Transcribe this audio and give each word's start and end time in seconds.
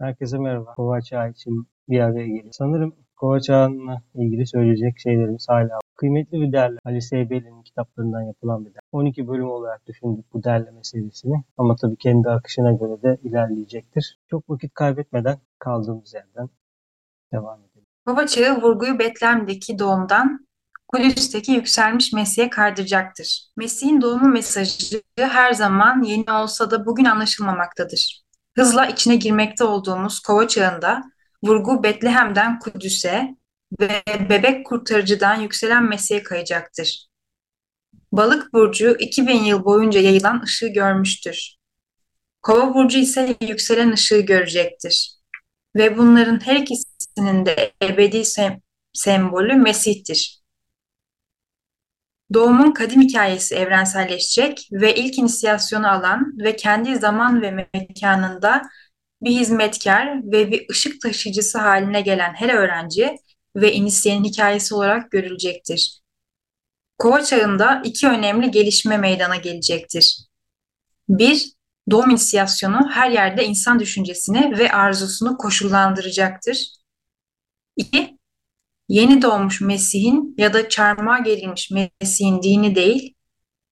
Herkese 0.00 0.38
merhaba. 0.38 0.74
Kova 0.74 1.00
Çağı 1.00 1.30
için 1.30 1.66
bir 1.88 2.00
araya 2.00 2.26
geliyor. 2.26 2.52
Sanırım 2.52 2.94
Kova 3.16 3.40
Çağı'nla 3.40 4.02
ilgili 4.14 4.46
söyleyecek 4.46 4.98
şeylerimiz 4.98 5.46
hala. 5.48 5.78
Kıymetli 5.96 6.40
bir 6.40 6.52
derleme. 6.52 6.80
Ali 6.84 7.02
Seybeli'nin 7.02 7.62
kitaplarından 7.62 8.22
yapılan 8.22 8.60
bir 8.60 8.70
derleme. 8.70 8.80
12 8.92 9.28
bölüm 9.28 9.50
olarak 9.50 9.86
düşündük 9.86 10.32
bu 10.32 10.44
derleme 10.44 10.80
serisini. 10.82 11.44
Ama 11.58 11.76
tabii 11.76 11.96
kendi 11.96 12.28
akışına 12.28 12.72
göre 12.72 13.02
de 13.02 13.18
ilerleyecektir. 13.22 14.18
Çok 14.30 14.50
vakit 14.50 14.74
kaybetmeden 14.74 15.38
kaldığımız 15.58 16.14
yerden 16.14 16.48
devam 17.32 17.60
edelim. 17.60 17.86
Kova 18.06 18.26
Çağı 18.26 18.62
vurguyu 18.62 18.98
Betlem'deki 18.98 19.78
doğumdan 19.78 20.46
Kudüs'teki 20.88 21.52
yükselmiş 21.52 22.12
Mesih'e 22.12 22.50
kaydıracaktır. 22.50 23.50
Mesih'in 23.56 24.00
doğumu 24.00 24.28
mesajı 24.28 25.02
her 25.18 25.52
zaman 25.52 26.02
yeni 26.02 26.32
olsa 26.32 26.70
da 26.70 26.86
bugün 26.86 27.04
anlaşılmamaktadır. 27.04 28.25
Hızla 28.56 28.86
içine 28.86 29.16
girmekte 29.16 29.64
olduğumuz 29.64 30.20
kova 30.20 30.48
çağında 30.48 31.02
vurgu 31.44 31.82
Betlehem'den 31.82 32.58
Kudüs'e 32.58 33.36
ve 33.80 34.02
bebek 34.30 34.66
kurtarıcıdan 34.66 35.40
yükselen 35.40 35.84
Mesih'e 35.84 36.22
kayacaktır. 36.22 37.06
Balık 38.12 38.52
burcu 38.52 38.96
2000 38.98 39.44
yıl 39.44 39.64
boyunca 39.64 40.00
yayılan 40.00 40.42
ışığı 40.42 40.68
görmüştür. 40.68 41.56
Kova 42.42 42.74
burcu 42.74 42.98
ise 42.98 43.36
yükselen 43.40 43.92
ışığı 43.92 44.20
görecektir. 44.20 45.16
Ve 45.76 45.98
bunların 45.98 46.46
her 46.46 46.56
ikisinin 46.56 47.46
de 47.46 47.72
ebedi 47.82 48.24
sem 48.24 48.60
sembolü 48.92 49.54
Mesih'tir. 49.54 50.45
Doğumun 52.34 52.72
kadim 52.72 53.02
hikayesi 53.02 53.54
evrenselleşecek 53.54 54.68
ve 54.72 54.94
ilk 54.94 55.18
inisiyasyonu 55.18 55.90
alan 55.90 56.32
ve 56.38 56.56
kendi 56.56 56.96
zaman 56.96 57.42
ve 57.42 57.68
mekanında 57.74 58.62
bir 59.22 59.30
hizmetkar 59.30 60.32
ve 60.32 60.50
bir 60.50 60.66
ışık 60.70 61.00
taşıyıcısı 61.00 61.58
haline 61.58 62.00
gelen 62.00 62.34
her 62.34 62.54
öğrenci 62.54 63.16
ve 63.56 63.72
inisiyenin 63.72 64.24
hikayesi 64.24 64.74
olarak 64.74 65.10
görülecektir. 65.10 66.00
Kova 66.98 67.24
çağında 67.24 67.82
iki 67.84 68.08
önemli 68.08 68.50
gelişme 68.50 68.98
meydana 68.98 69.36
gelecektir. 69.36 70.26
Bir, 71.08 71.52
doğum 71.90 72.10
inisiyasyonu 72.10 72.90
her 72.90 73.10
yerde 73.10 73.44
insan 73.44 73.80
düşüncesini 73.80 74.58
ve 74.58 74.72
arzusunu 74.72 75.36
koşullandıracaktır. 75.36 76.70
İki, 77.76 78.15
yeni 78.88 79.22
doğmuş 79.22 79.60
Mesih'in 79.60 80.34
ya 80.38 80.52
da 80.52 80.68
çarmıha 80.68 81.18
gerilmiş 81.18 81.70
Mesih'in 81.70 82.42
dini 82.42 82.74
değil, 82.74 83.14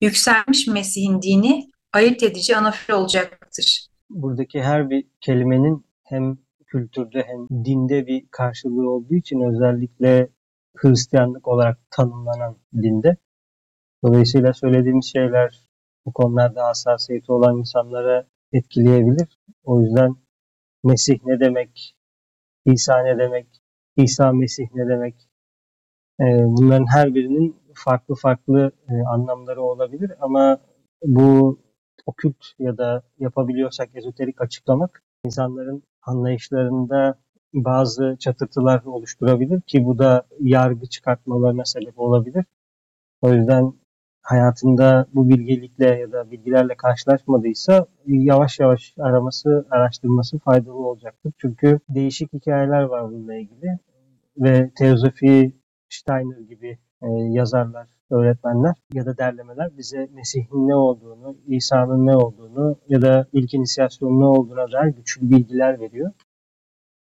yükselmiş 0.01 0.67
Mesih'in 0.67 1.21
dini 1.21 1.69
ayırt 1.93 2.23
edici 2.23 2.57
anafil 2.57 2.93
olacaktır. 2.93 3.87
Buradaki 4.09 4.61
her 4.61 4.89
bir 4.89 5.07
kelimenin 5.21 5.85
hem 6.03 6.37
kültürde 6.65 7.23
hem 7.27 7.65
dinde 7.65 8.07
bir 8.07 8.27
karşılığı 8.31 8.89
olduğu 8.89 9.15
için 9.15 9.41
özellikle 9.41 10.29
Hristiyanlık 10.75 11.47
olarak 11.47 11.79
tanımlanan 11.91 12.57
dinde. 12.73 13.17
Dolayısıyla 14.03 14.53
söylediğimiz 14.53 15.05
şeyler 15.05 15.67
bu 16.05 16.13
konularda 16.13 16.63
hassasiyeti 16.63 17.31
olan 17.31 17.57
insanlara 17.57 18.27
etkileyebilir. 18.53 19.39
O 19.63 19.81
yüzden 19.81 20.15
Mesih 20.83 21.19
ne 21.25 21.39
demek, 21.39 21.95
İsa 22.65 23.03
ne 23.03 23.17
demek, 23.17 23.47
İsa 23.97 24.31
Mesih 24.31 24.67
ne 24.73 24.87
demek, 24.87 25.15
e, 26.19 26.25
bunların 26.45 26.85
her 26.93 27.15
birinin 27.15 27.55
farklı 27.73 28.15
farklı 28.15 28.71
e, 28.89 28.93
anlamları 29.07 29.61
olabilir 29.61 30.11
ama 30.19 30.57
bu 31.03 31.59
okült 32.05 32.45
ya 32.59 32.77
da 32.77 33.03
yapabiliyorsak 33.19 33.89
ezoterik 33.95 34.41
açıklamak 34.41 35.03
insanların 35.25 35.83
anlayışlarında 36.01 37.19
bazı 37.53 38.15
çatırtılar 38.19 38.83
oluşturabilir 38.85 39.61
ki 39.61 39.85
bu 39.85 39.99
da 39.99 40.27
yargı 40.39 40.85
çıkartmalarına 40.85 41.65
sebep 41.65 41.99
olabilir. 41.99 42.45
O 43.21 43.33
yüzden 43.33 43.73
hayatında 44.25 45.07
bu 45.13 45.29
bilgelikle 45.29 45.85
ya 45.85 46.11
da 46.11 46.31
bilgilerle 46.31 46.75
karşılaşmadıysa 46.75 47.85
yavaş 48.05 48.59
yavaş 48.59 48.93
araması, 48.99 49.67
araştırması 49.71 50.39
faydalı 50.39 50.87
olacaktır. 50.87 51.33
Çünkü 51.37 51.79
değişik 51.89 52.33
hikayeler 52.33 52.83
var 52.83 53.11
bununla 53.11 53.35
ilgili 53.35 53.79
ve 54.37 54.71
Teozofi 54.77 55.53
Steiner 55.89 56.39
gibi 56.39 56.77
e, 57.01 57.07
yazarlar, 57.09 57.87
öğretmenler 58.11 58.75
ya 58.93 59.05
da 59.05 59.17
derlemeler 59.17 59.77
bize 59.77 60.07
Mesih'in 60.13 60.67
ne 60.67 60.75
olduğunu, 60.75 61.37
İsa'nın 61.47 62.05
ne 62.05 62.15
olduğunu 62.15 62.77
ya 62.89 63.01
da 63.01 63.27
ilk 63.33 63.53
inisiyasyonun 63.53 64.19
ne 64.19 64.25
olduğuna 64.25 64.71
dair 64.71 64.93
güçlü 64.93 65.29
bilgiler 65.29 65.79
veriyor. 65.79 66.11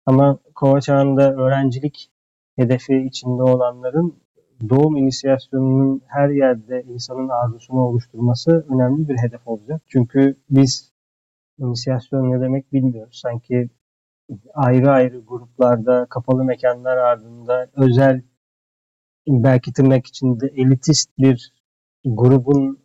Ama 0.05 0.39
kova 0.55 0.81
çağında 0.81 1.33
öğrencilik 1.33 2.11
hedefi 2.55 2.97
içinde 2.97 3.43
olanların 3.43 4.26
doğum 4.69 4.97
inisiyasyonunun 4.97 6.01
her 6.07 6.29
yerde 6.29 6.83
insanın 6.83 7.29
arzusunu 7.29 7.79
oluşturması 7.81 8.65
önemli 8.69 9.09
bir 9.09 9.17
hedef 9.17 9.47
olacak. 9.47 9.81
Çünkü 9.87 10.37
biz 10.49 10.91
inisiyasyon 11.59 12.31
ne 12.31 12.41
demek 12.41 12.73
bilmiyoruz. 12.73 13.19
Sanki 13.23 13.69
ayrı 14.53 14.91
ayrı 14.91 15.19
gruplarda, 15.19 16.05
kapalı 16.09 16.43
mekanlar 16.43 16.97
ardında 16.97 17.67
özel 17.75 18.21
belki 19.27 19.73
tırnak 19.73 20.05
içinde 20.07 20.47
elitist 20.47 21.09
bir 21.17 21.53
grubun 22.05 22.79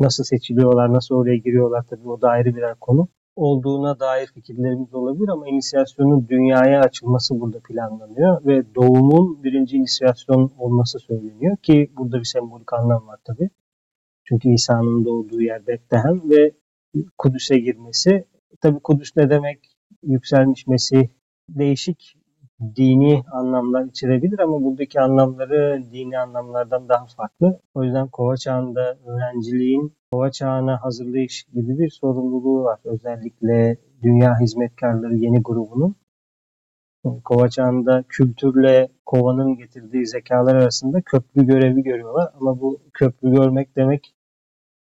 nasıl 0.00 0.24
seçiliyorlar, 0.24 0.92
nasıl 0.92 1.14
oraya 1.14 1.36
giriyorlar 1.36 1.84
tabii 1.90 2.08
o 2.08 2.20
da 2.20 2.28
ayrı 2.28 2.56
birer 2.56 2.74
konu 2.80 3.08
olduğuna 3.36 4.00
dair 4.00 4.26
fikirlerimiz 4.26 4.94
olabilir 4.94 5.28
ama 5.28 5.48
inisiyasyonun 5.48 6.28
dünyaya 6.28 6.80
açılması 6.80 7.40
burada 7.40 7.60
planlanıyor 7.60 8.44
ve 8.46 8.74
doğumun 8.74 9.44
birinci 9.44 9.76
inisiyasyon 9.76 10.52
olması 10.58 10.98
söyleniyor 10.98 11.56
ki 11.56 11.92
burada 11.96 12.18
bir 12.18 12.24
sembolik 12.24 12.72
anlam 12.72 13.06
var 13.06 13.18
tabii. 13.24 13.50
Çünkü 14.24 14.48
İsa'nın 14.48 15.04
doğduğu 15.04 15.42
yer 15.42 15.66
Betlehem 15.66 16.30
ve 16.30 16.52
Kudüs'e 17.18 17.58
girmesi. 17.58 18.24
Tabii 18.60 18.80
Kudüs 18.80 19.16
ne 19.16 19.30
demek? 19.30 19.76
Yükselmiş 20.02 20.66
Mesih 20.66 21.08
değişik 21.48 22.16
dini 22.76 23.22
anlamlar 23.32 23.84
içerebilir 23.84 24.38
ama 24.38 24.62
buradaki 24.62 25.00
anlamları 25.00 25.82
dini 25.92 26.18
anlamlardan 26.18 26.88
daha 26.88 27.06
farklı. 27.06 27.60
O 27.74 27.84
yüzden 27.84 28.08
kova 28.08 28.36
çağında 28.36 28.98
öğrenciliğin 29.06 29.92
kova 30.14 30.30
çağına 30.30 30.82
hazırlayış 30.82 31.44
gibi 31.54 31.78
bir 31.78 31.90
sorumluluğu 31.90 32.64
var. 32.64 32.80
Özellikle 32.84 33.76
Dünya 34.02 34.40
Hizmetkarları 34.40 35.14
yeni 35.14 35.42
grubunun. 35.42 35.96
Kova 37.24 37.48
çağında 37.48 38.04
kültürle 38.08 38.88
kovanın 39.06 39.56
getirdiği 39.56 40.06
zekalar 40.06 40.54
arasında 40.54 41.00
köprü 41.00 41.46
görevi 41.46 41.82
görüyorlar. 41.82 42.28
Ama 42.40 42.60
bu 42.60 42.80
köprü 42.92 43.34
görmek 43.34 43.76
demek 43.76 44.14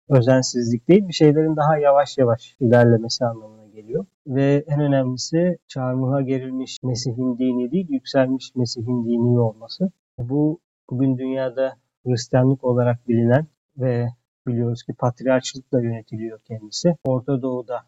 özensizlik 0.09 0.88
değil, 0.88 1.09
bir 1.09 1.12
şeylerin 1.12 1.56
daha 1.56 1.78
yavaş 1.78 2.19
yavaş 2.19 2.56
ilerlemesi 2.60 3.25
anlamına 3.25 3.66
geliyor. 3.66 4.06
Ve 4.26 4.65
en 4.66 4.81
önemlisi 4.81 5.59
çarmıha 5.69 6.22
gerilmiş 6.22 6.78
Mesih'in 6.82 7.38
dini 7.38 7.70
değil, 7.72 7.86
yükselmiş 7.91 8.54
Mesih'in 8.54 9.04
dini 9.04 9.41
olması. 9.41 9.91
Bu 10.19 10.60
bugün 10.91 11.19
dünyada 11.19 11.76
Hristiyanlık 12.06 12.65
olarak 12.65 13.09
bilinen 13.09 13.47
ve 13.78 14.06
biliyoruz 14.47 14.83
ki 14.83 14.93
patriarçlıkla 14.93 15.83
yönetiliyor 15.83 16.41
kendisi. 16.41 16.97
Orta 17.05 17.43
Doğu'da 17.43 17.87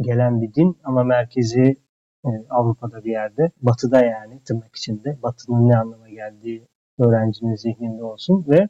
gelen 0.00 0.42
bir 0.42 0.54
din 0.54 0.78
ama 0.84 1.04
merkezi 1.04 1.76
e, 2.24 2.28
Avrupa'da 2.50 3.04
bir 3.04 3.10
yerde. 3.10 3.50
Batı'da 3.62 4.04
yani 4.04 4.42
tırnak 4.44 4.76
içinde. 4.76 5.18
Batı'nın 5.22 5.68
ne 5.68 5.76
anlama 5.76 6.08
geldiği 6.08 6.68
öğrencinin 6.98 7.54
zihninde 7.54 8.04
olsun 8.04 8.44
ve 8.48 8.68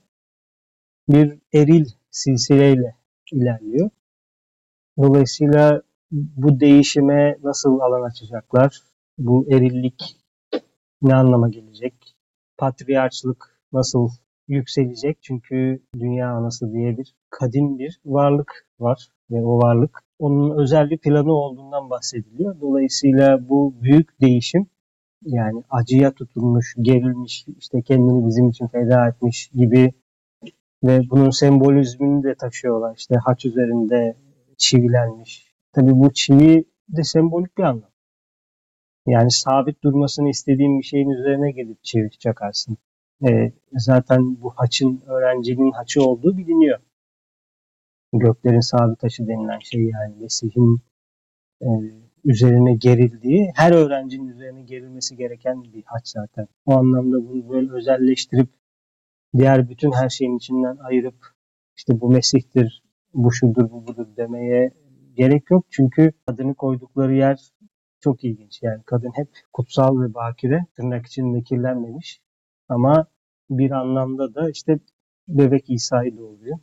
bir 1.09 1.39
eril 1.55 1.87
silsileyle 2.11 2.97
ilerliyor. 3.33 3.91
Dolayısıyla 4.99 5.83
bu 6.11 6.61
değişime 6.61 7.37
nasıl 7.43 7.81
alan 7.81 8.03
açacaklar? 8.03 8.83
Bu 9.19 9.47
erillik 9.51 10.17
ne 11.03 11.15
anlama 11.15 11.49
gelecek? 11.49 12.17
Patriarçlık 12.59 13.61
nasıl 13.73 14.09
yükselecek? 14.53 15.19
Çünkü 15.23 15.83
dünya 15.95 16.31
anası 16.31 16.73
diye 16.73 16.99
bir 16.99 17.15
kadim 17.31 17.79
bir 17.79 18.01
varlık 18.05 18.67
var 18.81 19.09
ve 19.31 19.45
o 19.45 19.59
varlık 19.59 20.03
onun 20.19 20.59
özel 20.63 20.91
bir 20.91 20.99
planı 20.99 21.33
olduğundan 21.33 21.91
bahsediliyor. 21.91 22.61
Dolayısıyla 22.61 23.49
bu 23.49 23.75
büyük 23.83 24.21
değişim 24.21 24.67
yani 25.25 25.63
acıya 25.71 26.13
tutulmuş, 26.13 26.75
gerilmiş, 26.83 27.47
işte 27.59 27.83
kendini 27.83 28.27
bizim 28.27 28.49
için 28.49 28.67
feda 28.67 29.09
etmiş 29.09 29.51
gibi 29.55 29.93
ve 30.85 31.01
bunun 31.11 31.31
sembolizmini 31.31 32.23
de 32.25 32.35
taşıyorlar. 32.35 32.97
İşte 32.97 33.15
haç 33.25 33.45
üzerinde 33.45 34.17
çivilenmiş. 34.59 35.55
Tabii 35.73 35.93
bu 35.93 36.13
çivi 36.13 36.65
de 36.89 37.03
sembolik 37.03 37.59
bir 37.59 37.63
anlam. 37.63 37.91
Yani 39.07 39.31
sabit 39.31 39.83
durmasını 39.83 40.29
istediğin 40.29 40.79
bir 40.79 40.85
şeyin 40.85 41.11
üzerine 41.11 41.51
gelip 41.51 41.85
çivi 41.85 42.11
çakarsın. 42.11 42.77
E, 43.29 43.53
zaten 43.73 44.43
bu 44.43 44.51
haçın 44.51 45.03
öğrencinin 45.07 45.73
haçı 45.73 46.03
olduğu 46.03 46.37
biliniyor. 46.37 46.79
Göklerin 48.13 48.61
sabit 48.61 48.99
taşı 48.99 49.29
denilen 49.29 49.59
şey 49.59 49.85
yani 49.85 50.15
Mesih'in 50.21 50.81
e, 51.63 51.69
üzerine 52.25 52.75
gerildiği, 52.75 53.53
her 53.55 53.73
öğrencinin 53.73 54.29
üzerine 54.29 54.63
gerilmesi 54.63 55.17
gereken 55.17 55.63
bir 55.63 55.83
haç 55.87 56.09
zaten. 56.09 56.49
O 56.67 56.79
anlamda 56.79 57.29
bunu 57.29 57.49
böyle 57.49 57.73
özelleştirip 57.73 58.49
diğer 59.37 59.69
bütün 59.69 59.93
her 59.93 60.09
şeyin 60.09 60.37
içinden 60.37 60.77
ayırıp 60.77 61.15
işte 61.77 62.01
bu 62.01 62.11
Mesih'tir, 62.11 62.83
bu 63.15 63.33
şudur, 63.33 63.71
bu 63.71 63.87
budur 63.87 64.07
demeye 64.17 64.71
gerek 65.15 65.51
yok. 65.51 65.67
Çünkü 65.71 66.13
adını 66.27 66.55
koydukları 66.55 67.15
yer 67.15 67.53
çok 68.01 68.25
ilginç. 68.25 68.63
Yani 68.63 68.83
kadın 68.87 69.13
hep 69.15 69.29
kutsal 69.53 70.01
ve 70.01 70.15
bakire, 70.15 70.67
tırnak 70.77 71.07
içinde 71.07 71.43
kirlenmemiş. 71.43 72.22
Ama 72.73 73.07
bir 73.51 73.71
anlamda 73.71 74.35
da 74.35 74.51
işte 74.51 74.79
bebek 75.29 75.71
İsa'yı 75.71 76.17
doğuruyor. 76.17 76.59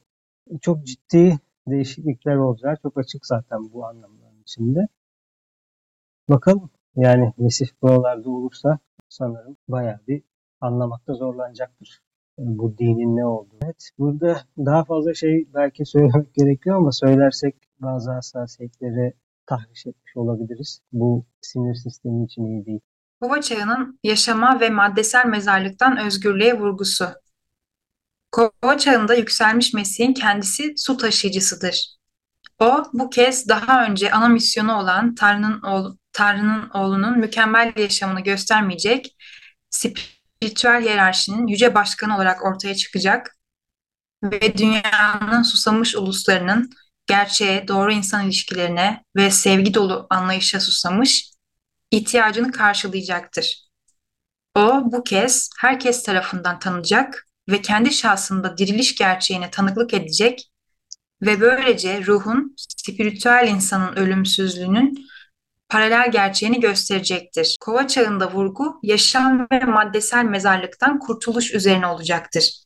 Çok 0.61 0.85
ciddi 0.85 1.39
değişiklikler 1.67 2.35
olacak. 2.35 2.79
Çok 2.83 2.97
açık 2.97 3.25
zaten 3.25 3.73
bu 3.73 3.85
anlamların 3.85 4.41
içinde. 4.41 4.87
Bakalım 6.29 6.69
yani 6.95 7.33
Mesih 7.37 7.67
buralarda 7.81 8.29
olursa 8.29 8.79
sanırım 9.09 9.57
bayağı 9.67 9.99
bir 10.07 10.23
anlamakta 10.61 11.13
zorlanacaktır 11.13 12.01
bu 12.37 12.77
dinin 12.77 13.15
ne 13.15 13.25
olduğunu. 13.25 13.59
Evet, 13.63 13.89
burada 13.99 14.41
daha 14.57 14.83
fazla 14.85 15.13
şey 15.13 15.47
belki 15.53 15.85
söylemek 15.85 16.33
gerekiyor 16.39 16.75
ama 16.75 16.91
söylersek 16.91 17.55
bazı 17.79 18.11
hassasiyetleri 18.11 19.13
tahriş 19.45 19.85
etmiş 19.87 20.17
olabiliriz. 20.17 20.81
Bu 20.91 21.25
sinir 21.41 21.75
sistemi 21.75 22.25
için 22.25 22.45
iyi 22.45 22.65
değil. 22.65 22.81
Kova 23.21 23.41
çağının 23.41 23.99
yaşama 24.03 24.59
ve 24.59 24.69
maddesel 24.69 25.25
mezarlıktan 25.25 25.97
özgürlüğe 25.97 26.59
vurgusu. 26.59 27.09
Kova 28.31 28.77
çağında 28.77 29.15
yükselmiş 29.15 29.73
Mesih'in 29.73 30.13
kendisi 30.13 30.73
su 30.77 30.97
taşıyıcısıdır. 30.97 31.99
O 32.59 32.83
bu 32.93 33.09
kez 33.09 33.47
daha 33.47 33.85
önce 33.85 34.11
ana 34.11 34.27
misyonu 34.27 34.73
olan 34.79 35.15
Tanrı'nın 35.15 35.61
oğlu, 35.61 35.97
Tanrı'nın 36.13 36.69
oğlunun 36.69 37.19
mükemmel 37.19 37.73
yaşamını 37.75 38.19
göstermeyecek, 38.21 39.15
spiritüel 39.69 40.81
hiyerarşinin 40.81 41.47
yüce 41.47 41.75
başkanı 41.75 42.15
olarak 42.15 42.45
ortaya 42.45 42.75
çıkacak 42.75 43.37
ve 44.23 44.57
dünyanın 44.57 45.43
susamış 45.43 45.95
uluslarının 45.95 46.69
gerçeğe, 47.07 47.67
doğru 47.67 47.91
insan 47.91 48.25
ilişkilerine 48.25 49.03
ve 49.15 49.31
sevgi 49.31 49.73
dolu 49.73 50.07
anlayışa 50.09 50.59
susamış 50.59 51.29
ihtiyacını 51.91 52.51
karşılayacaktır. 52.51 53.69
O 54.55 54.91
bu 54.91 55.03
kez 55.03 55.49
herkes 55.59 56.03
tarafından 56.03 56.59
tanınacak 56.59 57.27
ve 57.49 57.61
kendi 57.61 57.91
şahsında 57.91 58.57
diriliş 58.57 58.95
gerçeğine 58.95 59.51
tanıklık 59.51 59.93
edecek 59.93 60.51
ve 61.21 61.41
böylece 61.41 62.05
ruhun, 62.05 62.55
spiritüel 62.57 63.47
insanın 63.47 63.95
ölümsüzlüğünün 63.95 65.07
paralel 65.69 66.11
gerçeğini 66.11 66.59
gösterecektir. 66.59 67.57
Kova 67.59 67.87
çağında 67.87 68.31
vurgu 68.31 68.79
yaşam 68.83 69.47
ve 69.51 69.59
maddesel 69.59 70.25
mezarlıktan 70.25 70.99
kurtuluş 70.99 71.53
üzerine 71.53 71.87
olacaktır. 71.87 72.63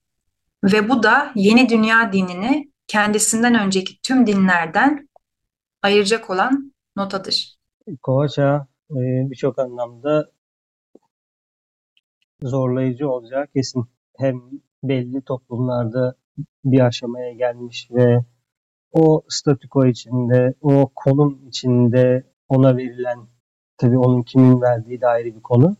Ve 0.63 0.89
bu 0.89 1.03
da 1.03 1.31
yeni 1.35 1.69
dünya 1.69 2.13
dinini 2.13 2.71
kendisinden 2.87 3.55
önceki 3.55 4.01
tüm 4.01 4.27
dinlerden 4.27 5.09
ayıracak 5.81 6.29
olan 6.29 6.73
notadır. 6.95 7.57
Kova 8.01 8.27
çağı 8.27 8.72
birçok 8.95 9.59
anlamda 9.59 10.31
zorlayıcı 12.43 13.09
olacağı 13.09 13.47
kesin. 13.47 13.85
Hem 14.17 14.41
belli 14.83 15.21
toplumlarda 15.21 16.15
bir 16.65 16.79
aşamaya 16.79 17.33
gelmiş 17.33 17.89
ve 17.91 18.25
o 18.91 19.23
statüko 19.29 19.85
içinde, 19.85 20.53
o 20.61 20.91
konum 20.95 21.47
içinde 21.47 22.23
ona 22.49 22.77
verilen, 22.77 23.19
tabii 23.77 23.97
onun 23.97 24.23
kimin 24.23 24.61
verdiği 24.61 25.01
de 25.01 25.07
ayrı 25.07 25.35
bir 25.35 25.41
konu. 25.41 25.75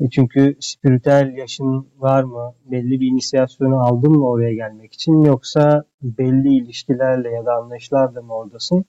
E 0.00 0.10
çünkü 0.10 0.56
spiritüel 0.60 1.34
yaşın 1.36 1.88
var 1.96 2.22
mı? 2.22 2.54
Belli 2.64 3.00
bir 3.00 3.06
inisiyasyonu 3.06 3.80
aldın 3.80 4.12
mı 4.12 4.28
oraya 4.28 4.54
gelmek 4.54 4.94
için? 4.94 5.22
Yoksa 5.22 5.84
belli 6.02 6.54
ilişkilerle 6.56 7.30
ya 7.30 7.46
da 7.46 7.54
anlayışlarla 7.54 8.22
mı 8.22 8.34
oradasın? 8.34 8.84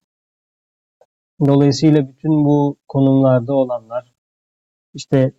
Dolayısıyla 1.45 2.09
bütün 2.09 2.45
bu 2.45 2.77
konumlarda 2.87 3.53
olanlar 3.53 4.13
işte 4.93 5.33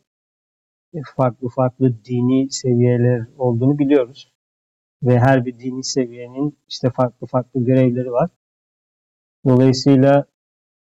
farklı 1.16 1.48
farklı 1.48 2.04
dini 2.04 2.50
seviyeler 2.50 3.26
olduğunu 3.38 3.78
biliyoruz. 3.78 4.32
Ve 5.02 5.18
her 5.18 5.46
bir 5.46 5.58
dini 5.58 5.84
seviyenin 5.84 6.58
işte 6.68 6.90
farklı 6.90 7.26
farklı 7.26 7.64
görevleri 7.64 8.12
var. 8.12 8.30
Dolayısıyla 9.44 10.24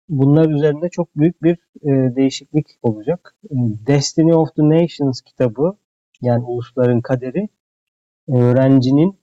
bunlar 0.08 0.50
üzerinde 0.50 0.88
çok 0.88 1.16
büyük 1.16 1.42
bir 1.42 1.58
e, 1.82 2.16
değişiklik 2.16 2.66
olacak. 2.82 3.36
E, 3.44 3.54
Destiny 3.86 4.34
of 4.34 4.54
the 4.56 4.62
Nations 4.62 5.20
kitabı 5.20 5.76
yani 6.20 6.44
ulusların 6.44 7.00
kaderi 7.00 7.48
öğrencinin 8.28 9.18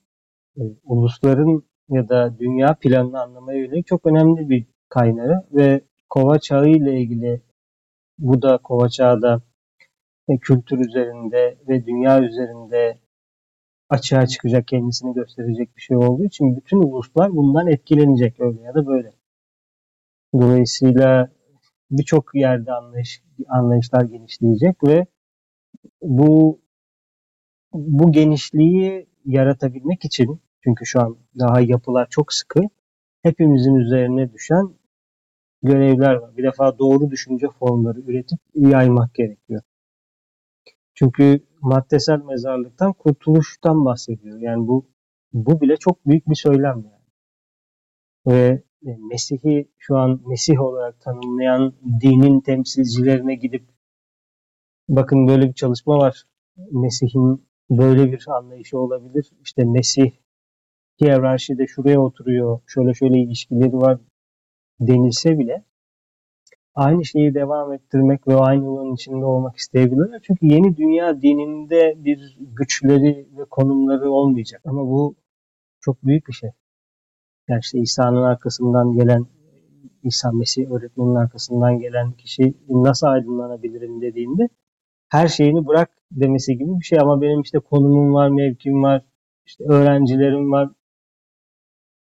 e, 0.57 0.61
ulusların 0.83 1.63
ya 1.89 2.09
da 2.09 2.39
dünya 2.39 2.73
planını 2.81 3.21
anlamaya 3.21 3.59
yönelik 3.59 3.87
çok 3.87 4.05
önemli 4.05 4.49
bir 4.49 4.65
kaynağı 4.91 5.47
ve 5.51 5.81
kova 6.09 6.39
çağı 6.39 6.69
ile 6.69 7.01
ilgili 7.01 7.41
bu 8.19 8.41
da 8.41 8.57
kova 8.57 8.89
çağda 8.89 9.41
e, 10.29 10.37
kültür 10.37 10.79
üzerinde 10.79 11.57
ve 11.67 11.85
dünya 11.85 12.23
üzerinde 12.23 12.99
açığa 13.89 14.27
çıkacak, 14.27 14.67
kendisini 14.67 15.13
gösterecek 15.13 15.75
bir 15.75 15.81
şey 15.81 15.97
olduğu 15.97 16.23
için 16.23 16.57
bütün 16.57 16.77
uluslar 16.77 17.35
bundan 17.35 17.67
etkilenecek 17.67 18.39
öyle 18.39 18.61
ya 18.61 18.73
da 18.73 18.87
böyle. 18.87 19.11
Dolayısıyla 20.33 21.31
birçok 21.91 22.35
yerde 22.35 22.71
anlayış, 22.71 23.23
anlayışlar 23.47 24.01
genişleyecek 24.01 24.83
ve 24.83 25.05
bu 26.01 26.61
bu 27.73 28.11
genişliği 28.11 29.07
yaratabilmek 29.25 30.05
için 30.05 30.41
çünkü 30.63 30.85
şu 30.85 31.01
an 31.01 31.17
daha 31.39 31.61
yapılar 31.61 32.07
çok 32.09 32.33
sıkı 32.33 32.59
hepimizin 33.23 33.75
üzerine 33.75 34.33
düşen 34.33 34.80
görevler 35.63 36.13
var. 36.13 36.37
Bir 36.37 36.43
defa 36.43 36.79
doğru 36.79 37.11
düşünce 37.11 37.47
formları 37.59 37.99
üretip 37.99 38.39
yaymak 38.55 39.13
gerekiyor. 39.13 39.61
Çünkü 40.93 41.39
maddesel 41.61 42.21
mezarlıktan 42.21 42.93
kurtuluştan 42.93 43.85
bahsediyor. 43.85 44.39
Yani 44.39 44.67
bu 44.67 44.85
bu 45.33 45.61
bile 45.61 45.77
çok 45.77 46.05
büyük 46.05 46.29
bir 46.29 46.35
söylem 46.35 46.85
yani. 46.85 47.01
Ve 48.27 48.63
e, 48.85 48.97
Mesih'i 48.97 49.71
şu 49.77 49.97
an 49.97 50.21
Mesih 50.27 50.61
olarak 50.61 51.01
tanımlayan 51.01 51.73
dinin 52.01 52.41
temsilcilerine 52.41 53.35
gidip 53.35 53.63
bakın 54.89 55.27
böyle 55.27 55.47
bir 55.47 55.53
çalışma 55.53 55.97
var. 55.97 56.23
Mesih'in 56.71 57.47
böyle 57.69 58.11
bir 58.11 58.25
anlayışı 58.27 58.79
olabilir. 58.79 59.31
İşte 59.43 59.63
Mesih 59.65 60.11
hiyerarşide 61.01 61.67
şuraya 61.67 62.01
oturuyor, 62.01 62.59
şöyle 62.67 62.93
şöyle 62.93 63.17
ilişkileri 63.17 63.73
var 63.73 63.99
denilse 64.87 65.39
bile 65.39 65.63
aynı 66.75 67.05
şeyi 67.05 67.33
devam 67.33 67.73
ettirmek 67.73 68.27
ve 68.27 68.35
aynı 68.35 68.65
yolun 68.65 68.93
içinde 68.93 69.25
olmak 69.25 69.55
isteyebilirler. 69.57 70.21
Çünkü 70.23 70.45
yeni 70.45 70.77
dünya 70.77 71.21
dininde 71.21 71.95
bir 71.97 72.37
güçleri 72.39 73.27
ve 73.37 73.45
konumları 73.49 74.11
olmayacak. 74.11 74.61
Ama 74.65 74.81
bu 74.81 75.15
çok 75.79 76.03
büyük 76.03 76.27
bir 76.27 76.33
şey. 76.33 76.49
Yani 77.49 77.59
işte 77.59 77.79
İsa'nın 77.79 78.23
arkasından 78.23 78.93
gelen, 78.93 79.25
İsa 80.03 80.31
Mesih 80.31 80.71
öğretmenin 80.71 81.15
arkasından 81.15 81.79
gelen 81.79 82.11
kişi 82.11 82.53
nasıl 82.69 83.07
aydınlanabilirim 83.07 84.01
dediğinde 84.01 84.49
her 85.09 85.27
şeyini 85.27 85.67
bırak 85.67 85.89
demesi 86.11 86.57
gibi 86.57 86.79
bir 86.79 86.85
şey 86.85 86.99
ama 86.99 87.21
benim 87.21 87.41
işte 87.41 87.59
konumum 87.59 88.13
var, 88.13 88.29
mevkim 88.29 88.83
var, 88.83 89.05
işte 89.45 89.63
öğrencilerim 89.63 90.51
var. 90.51 90.69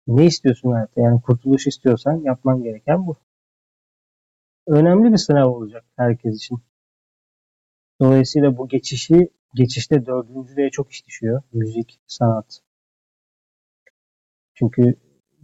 Ne 0.07 0.25
istiyorsun 0.25 0.71
hayatta? 0.71 1.01
Yani 1.01 1.21
kurtuluş 1.21 1.67
istiyorsan 1.67 2.21
yapman 2.23 2.63
gereken 2.63 3.07
bu 3.07 3.15
önemli 4.67 5.11
bir 5.11 5.17
sınav 5.17 5.49
olacak 5.49 5.85
herkes 5.95 6.35
için. 6.35 6.59
Dolayısıyla 8.01 8.57
bu 8.57 8.67
geçişi 8.67 9.29
geçişte 9.55 10.05
dördüncülüğe 10.05 10.69
çok 10.69 10.91
iş 10.91 11.07
düşüyor. 11.07 11.41
Müzik, 11.53 11.99
sanat. 12.07 12.61
Çünkü 14.53 14.95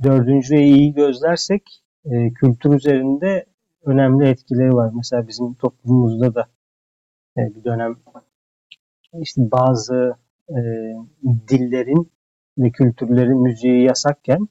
dördüncülüğe 0.04 0.68
iyi 0.68 0.94
gözlersek 0.94 1.84
e, 2.06 2.34
kültür 2.34 2.74
üzerinde 2.74 3.46
önemli 3.86 4.28
etkileri 4.28 4.74
var. 4.74 4.92
Mesela 4.96 5.28
bizim 5.28 5.54
toplumumuzda 5.54 6.36
da 6.36 6.48
e, 7.38 7.56
bir 7.56 7.64
dönem 7.64 7.96
işte 9.14 9.42
bazı 9.52 10.16
e, 10.50 10.58
dillerin 11.48 12.12
ve 12.58 12.72
kültürlerin 12.72 13.42
müziği 13.42 13.84
yasakken 13.84 14.48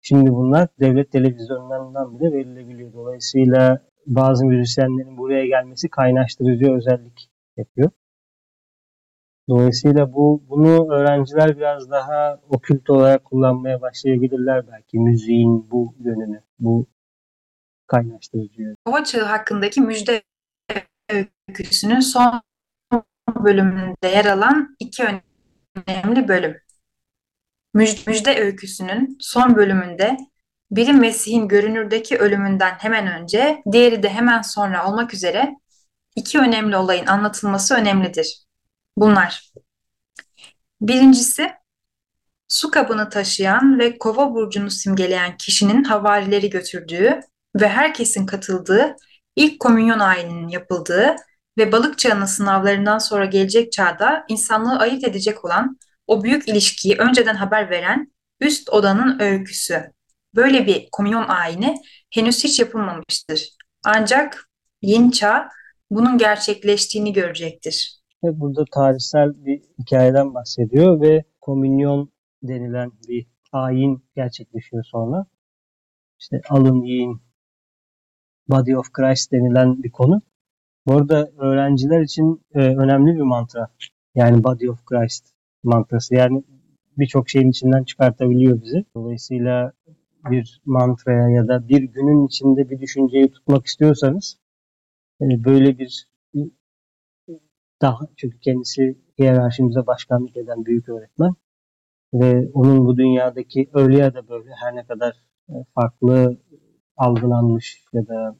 şimdi 0.00 0.30
bunlar 0.30 0.68
devlet 0.80 1.12
televizyonlarından 1.12 2.20
bile 2.20 2.32
verilebiliyor. 2.32 2.92
Dolayısıyla 2.92 3.82
bazı 4.06 4.46
müzisyenlerin 4.46 5.18
buraya 5.18 5.46
gelmesi 5.46 5.88
kaynaştırıcı 5.88 6.72
özellik 6.72 7.30
yapıyor. 7.56 7.90
Dolayısıyla 9.48 10.12
bu 10.12 10.42
bunu 10.48 10.92
öğrenciler 10.92 11.56
biraz 11.56 11.90
daha 11.90 12.40
okült 12.48 12.90
olarak 12.90 13.24
kullanmaya 13.24 13.80
başlayabilirler 13.80 14.66
belki 14.72 14.98
müziğin 14.98 15.70
bu 15.70 15.94
yönünü, 15.98 16.42
bu 16.58 16.86
kaynaştırıcı 17.86 18.62
yönü. 18.62 18.74
Kova 18.84 19.04
Çağı 19.04 19.24
hakkındaki 19.24 19.80
müjde 19.80 20.22
öyküsünün 21.48 22.00
son 22.00 22.40
bölümünde 23.44 24.08
yer 24.08 24.24
alan 24.24 24.76
iki 24.78 25.04
önemli 25.86 26.28
bölüm. 26.28 26.56
Müj- 27.78 28.06
Müjde 28.06 28.40
öyküsünün 28.40 29.16
son 29.20 29.56
bölümünde 29.56 30.16
biri 30.70 30.92
Mesih'in 30.92 31.48
görünürdeki 31.48 32.18
ölümünden 32.18 32.74
hemen 32.78 33.06
önce, 33.06 33.62
diğeri 33.72 34.02
de 34.02 34.08
hemen 34.08 34.42
sonra 34.42 34.88
olmak 34.88 35.14
üzere 35.14 35.56
iki 36.16 36.38
önemli 36.38 36.76
olayın 36.76 37.06
anlatılması 37.06 37.74
önemlidir. 37.74 38.42
Bunlar. 38.96 39.52
Birincisi, 40.80 41.50
su 42.48 42.70
kabını 42.70 43.08
taşıyan 43.08 43.78
ve 43.78 43.98
kova 43.98 44.34
burcunu 44.34 44.70
simgeleyen 44.70 45.36
kişinin 45.36 45.84
havarileri 45.84 46.50
götürdüğü 46.50 47.20
ve 47.60 47.68
herkesin 47.68 48.26
katıldığı 48.26 48.96
ilk 49.36 49.60
komünyon 49.60 49.98
ayininin 49.98 50.48
yapıldığı 50.48 51.16
ve 51.58 51.72
balık 51.72 51.98
çağının 51.98 52.26
sınavlarından 52.26 52.98
sonra 52.98 53.24
gelecek 53.24 53.72
çağda 53.72 54.24
insanlığı 54.28 54.78
ayırt 54.78 55.04
edecek 55.04 55.44
olan 55.44 55.78
o 56.08 56.22
büyük 56.24 56.48
ilişkiyi 56.48 56.96
önceden 56.96 57.34
haber 57.34 57.70
veren 57.70 58.12
üst 58.40 58.70
odanın 58.70 59.20
öyküsü. 59.20 59.92
Böyle 60.34 60.66
bir 60.66 60.88
komünyon 60.92 61.24
ayini 61.28 61.74
henüz 62.10 62.44
hiç 62.44 62.60
yapılmamıştır. 62.60 63.48
Ancak 63.84 64.50
yeni 64.82 65.12
çağ 65.12 65.48
bunun 65.90 66.18
gerçekleştiğini 66.18 67.12
görecektir. 67.12 68.00
Ve 68.24 68.40
burada 68.40 68.64
tarihsel 68.72 69.44
bir 69.44 69.62
hikayeden 69.78 70.34
bahsediyor 70.34 71.00
ve 71.00 71.24
komünyon 71.40 72.12
denilen 72.42 72.92
bir 73.08 73.26
ayin 73.52 74.04
gerçekleşiyor 74.16 74.84
sonra. 74.84 75.26
İşte 76.20 76.40
alın 76.48 76.82
yiyin 76.82 77.22
Body 78.48 78.76
of 78.76 78.92
Christ 78.92 79.32
denilen 79.32 79.82
bir 79.82 79.90
konu. 79.90 80.22
Bu 80.86 80.96
arada 80.96 81.30
öğrenciler 81.38 82.00
için 82.00 82.42
e, 82.54 82.58
önemli 82.58 83.16
bir 83.16 83.22
mantra. 83.22 83.68
Yani 84.14 84.44
Body 84.44 84.70
of 84.70 84.84
Christ 84.84 85.37
mantrası. 85.62 86.14
Yani 86.14 86.44
birçok 86.98 87.28
şeyin 87.28 87.50
içinden 87.50 87.84
çıkartabiliyor 87.84 88.62
bizi. 88.62 88.84
Dolayısıyla 88.94 89.72
bir 90.30 90.60
mantraya 90.64 91.28
ya 91.28 91.48
da 91.48 91.68
bir 91.68 91.82
günün 91.82 92.26
içinde 92.26 92.70
bir 92.70 92.80
düşünceyi 92.80 93.30
tutmak 93.30 93.66
istiyorsanız 93.66 94.38
e, 95.20 95.44
böyle 95.44 95.78
bir 95.78 96.08
daha 97.82 97.98
çünkü 98.16 98.40
kendisi 98.40 98.98
hiyerarşimize 99.18 99.86
başkanlık 99.86 100.36
eden 100.36 100.64
büyük 100.64 100.88
öğretmen 100.88 101.34
ve 102.14 102.50
onun 102.54 102.86
bu 102.86 102.96
dünyadaki 102.96 103.70
öyle 103.74 103.98
ya 103.98 104.14
da 104.14 104.28
böyle 104.28 104.50
her 104.62 104.76
ne 104.76 104.86
kadar 104.86 105.22
e, 105.48 105.54
farklı 105.74 106.38
algılanmış 106.96 107.84
ya 107.92 108.08
da 108.08 108.36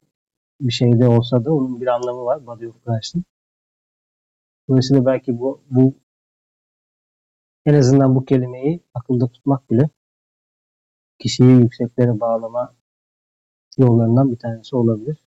bir 0.60 0.72
şeyde 0.72 1.08
olsa 1.08 1.44
da 1.44 1.54
onun 1.54 1.80
bir 1.80 1.86
anlamı 1.86 2.24
var 2.24 2.40
of 2.46 2.84
Christ'ın. 2.84 3.24
Dolayısıyla 4.68 5.06
belki 5.06 5.38
bu, 5.38 5.64
bu 5.70 5.94
en 7.68 7.74
azından 7.74 8.14
bu 8.14 8.24
kelimeyi 8.24 8.80
akılda 8.94 9.28
tutmak 9.28 9.70
bile 9.70 9.90
kişiyi 11.18 11.60
yükseklere 11.60 12.20
bağlama 12.20 12.76
yollarından 13.78 14.32
bir 14.32 14.38
tanesi 14.38 14.76
olabilir. 14.76 15.24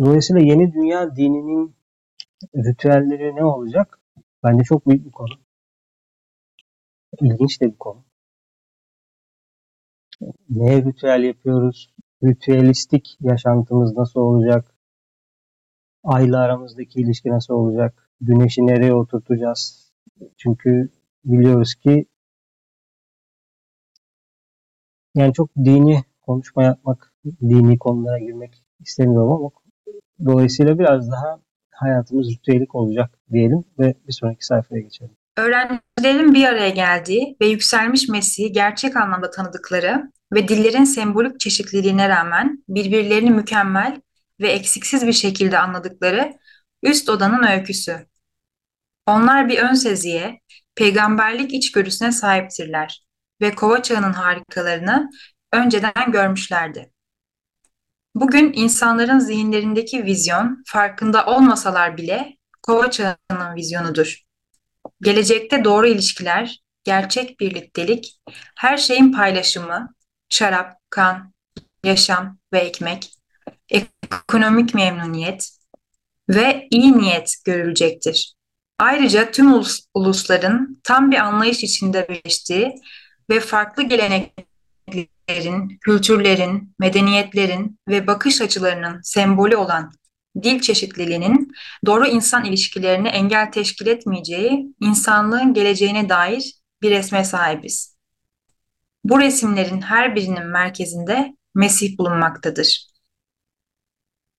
Dolayısıyla 0.00 0.42
yeni 0.42 0.72
dünya 0.72 1.16
dininin 1.16 1.76
ritüelleri 2.56 3.36
ne 3.36 3.44
olacak? 3.44 4.00
Bence 4.44 4.64
çok 4.64 4.86
büyük 4.86 5.06
bir 5.06 5.10
konu. 5.10 5.34
İlginç 7.20 7.60
de 7.60 7.66
bir 7.66 7.78
konu. 7.78 8.04
Neye 10.48 10.84
ritüel 10.84 11.22
yapıyoruz? 11.22 11.94
Ritüelistik 12.24 13.16
yaşantımız 13.20 13.96
nasıl 13.96 14.20
olacak? 14.20 14.74
Ayla 16.04 16.38
aramızdaki 16.38 17.00
ilişki 17.00 17.28
nasıl 17.28 17.54
olacak? 17.54 18.10
Güneşi 18.20 18.66
nereye 18.66 18.94
oturtacağız? 18.94 19.91
Çünkü 20.36 20.88
biliyoruz 21.24 21.74
ki 21.74 22.06
yani 25.14 25.32
çok 25.32 25.50
dini 25.56 26.04
konuşma 26.22 26.62
yapmak, 26.62 27.12
dini 27.24 27.78
konulara 27.78 28.18
girmek 28.18 28.64
istemiyorum 28.80 29.32
ama 29.32 29.50
dolayısıyla 30.24 30.78
biraz 30.78 31.10
daha 31.10 31.40
hayatımız 31.70 32.30
ritüelik 32.30 32.74
olacak 32.74 33.18
diyelim 33.32 33.64
ve 33.78 33.94
bir 34.08 34.12
sonraki 34.12 34.46
sayfaya 34.46 34.82
geçelim. 34.82 35.16
Öğrencilerin 35.36 36.34
bir 36.34 36.44
araya 36.44 36.68
geldiği 36.68 37.36
ve 37.40 37.46
yükselmiş 37.46 38.08
Mesih'i 38.08 38.52
gerçek 38.52 38.96
anlamda 38.96 39.30
tanıdıkları 39.30 40.12
ve 40.32 40.48
dillerin 40.48 40.84
sembolik 40.84 41.40
çeşitliliğine 41.40 42.08
rağmen 42.08 42.64
birbirlerini 42.68 43.30
mükemmel 43.30 44.00
ve 44.40 44.48
eksiksiz 44.48 45.06
bir 45.06 45.12
şekilde 45.12 45.58
anladıkları 45.58 46.32
üst 46.82 47.08
odanın 47.08 47.46
öyküsü. 47.46 48.11
Onlar 49.06 49.48
bir 49.48 49.58
ön 49.58 49.74
seziye, 49.74 50.40
peygamberlik 50.74 51.54
içgörüsüne 51.54 52.12
sahiptirler 52.12 53.06
ve 53.40 53.54
kova 53.54 53.82
çağının 53.82 54.12
harikalarını 54.12 55.10
önceden 55.52 56.12
görmüşlerdi. 56.12 56.92
Bugün 58.14 58.52
insanların 58.52 59.18
zihinlerindeki 59.18 60.04
vizyon 60.04 60.62
farkında 60.66 61.26
olmasalar 61.26 61.96
bile 61.96 62.36
kova 62.62 62.90
çağının 62.90 63.56
vizyonudur. 63.56 64.22
Gelecekte 65.02 65.64
doğru 65.64 65.86
ilişkiler, 65.86 66.60
gerçek 66.84 67.40
birliktelik, 67.40 68.20
her 68.56 68.76
şeyin 68.76 69.12
paylaşımı, 69.12 69.94
şarap, 70.28 70.76
kan, 70.90 71.32
yaşam 71.84 72.38
ve 72.52 72.58
ekmek, 72.58 73.12
ekonomik 73.68 74.74
memnuniyet 74.74 75.50
ve 76.28 76.68
iyi 76.70 76.98
niyet 76.98 77.34
görülecektir. 77.44 78.34
Ayrıca 78.82 79.30
tüm 79.30 79.52
ulus, 79.52 79.80
ulusların 79.94 80.80
tam 80.84 81.10
bir 81.10 81.16
anlayış 81.16 81.64
içinde 81.64 82.08
birleştiği 82.08 82.74
ve 83.30 83.40
farklı 83.40 83.82
geleneklerin, 83.82 85.78
kültürlerin, 85.80 86.74
medeniyetlerin 86.78 87.78
ve 87.88 88.06
bakış 88.06 88.40
açılarının 88.40 89.00
sembolü 89.02 89.56
olan 89.56 89.92
dil 90.42 90.60
çeşitliliğinin 90.60 91.52
doğru 91.86 92.06
insan 92.06 92.44
ilişkilerini 92.44 93.08
engel 93.08 93.52
teşkil 93.52 93.86
etmeyeceği 93.86 94.74
insanlığın 94.80 95.54
geleceğine 95.54 96.08
dair 96.08 96.54
bir 96.82 96.90
resme 96.90 97.24
sahibiz. 97.24 97.96
Bu 99.04 99.20
resimlerin 99.20 99.80
her 99.80 100.16
birinin 100.16 100.46
merkezinde 100.46 101.36
Mesih 101.54 101.98
bulunmaktadır. 101.98 102.91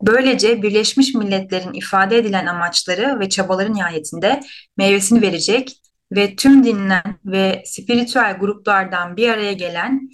Böylece 0.07 0.61
Birleşmiş 0.61 1.13
Milletler'in 1.13 1.73
ifade 1.73 2.17
edilen 2.17 2.45
amaçları 2.45 3.19
ve 3.19 3.29
çabaları 3.29 3.73
nihayetinde 3.73 4.39
meyvesini 4.77 5.21
verecek 5.21 5.81
ve 6.11 6.35
tüm 6.35 6.63
dinlen 6.63 7.19
ve 7.25 7.63
spiritüel 7.65 8.37
gruplardan 8.39 9.17
bir 9.17 9.29
araya 9.29 9.53
gelen 9.53 10.09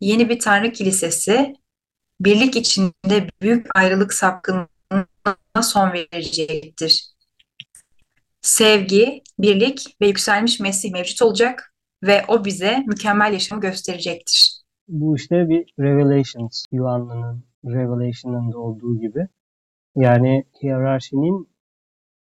yeni 0.00 0.28
bir 0.28 0.38
Tanrı 0.38 0.72
Kilisesi, 0.72 1.54
birlik 2.20 2.56
içinde 2.56 3.28
büyük 3.42 3.76
ayrılık 3.76 4.12
sapkınlığına 4.12 5.62
son 5.62 5.92
verecektir. 5.92 7.06
Sevgi, 8.40 9.22
birlik 9.38 9.96
ve 10.00 10.06
yükselmiş 10.06 10.60
Mesih 10.60 10.92
mevcut 10.92 11.22
olacak 11.22 11.74
ve 12.02 12.24
o 12.28 12.44
bize 12.44 12.84
mükemmel 12.86 13.32
yaşamı 13.32 13.60
gösterecektir. 13.60 14.62
Bu 14.88 15.16
işte 15.16 15.48
bir 15.48 15.64
Revelations, 15.78 16.64
Yuhanna'nın 17.64 18.00
Revelation'ında 18.00 18.58
olduğu 18.58 19.00
gibi. 19.00 19.28
Yani 19.96 20.44
hiyerarşinin 20.62 21.48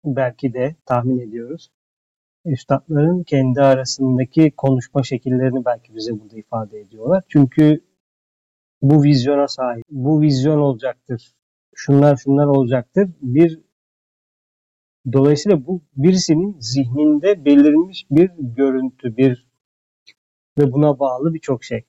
belki 0.05 0.53
de 0.53 0.75
tahmin 0.85 1.19
ediyoruz. 1.19 1.71
Üstadların 2.45 3.23
kendi 3.23 3.61
arasındaki 3.61 4.51
konuşma 4.57 5.03
şekillerini 5.03 5.65
belki 5.65 5.95
bize 5.95 6.19
burada 6.19 6.37
ifade 6.37 6.79
ediyorlar. 6.79 7.23
Çünkü 7.27 7.81
bu 8.81 9.03
vizyona 9.03 9.47
sahip, 9.47 9.83
bu 9.89 10.21
vizyon 10.21 10.59
olacaktır, 10.59 11.33
şunlar 11.75 12.17
şunlar 12.17 12.45
olacaktır. 12.45 13.09
Bir 13.21 13.59
Dolayısıyla 15.13 15.65
bu 15.65 15.81
birisinin 15.95 16.57
zihninde 16.59 17.45
belirmiş 17.45 18.05
bir 18.11 18.31
görüntü, 18.39 19.17
bir 19.17 19.47
ve 20.57 20.71
buna 20.71 20.99
bağlı 20.99 21.33
birçok 21.33 21.63
şey. 21.63 21.83